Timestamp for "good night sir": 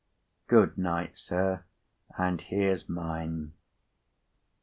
0.47-1.63